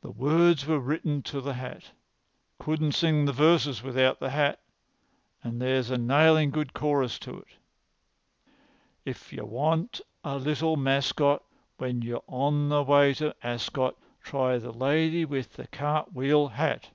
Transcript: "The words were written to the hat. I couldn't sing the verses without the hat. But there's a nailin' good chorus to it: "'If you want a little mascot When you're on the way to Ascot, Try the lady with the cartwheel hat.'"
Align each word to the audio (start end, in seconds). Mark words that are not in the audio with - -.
"The 0.00 0.10
words 0.10 0.64
were 0.66 0.80
written 0.80 1.22
to 1.24 1.42
the 1.42 1.52
hat. 1.52 1.90
I 2.58 2.64
couldn't 2.64 2.92
sing 2.92 3.26
the 3.26 3.34
verses 3.34 3.82
without 3.82 4.18
the 4.18 4.30
hat. 4.30 4.62
But 5.44 5.58
there's 5.58 5.90
a 5.90 5.98
nailin' 5.98 6.48
good 6.50 6.72
chorus 6.72 7.18
to 7.18 7.40
it: 7.40 7.48
"'If 9.04 9.34
you 9.34 9.44
want 9.44 10.00
a 10.24 10.38
little 10.38 10.78
mascot 10.78 11.44
When 11.76 12.00
you're 12.00 12.24
on 12.26 12.70
the 12.70 12.82
way 12.82 13.12
to 13.12 13.36
Ascot, 13.42 13.98
Try 14.22 14.56
the 14.56 14.72
lady 14.72 15.26
with 15.26 15.52
the 15.52 15.66
cartwheel 15.66 16.48
hat.'" 16.48 16.88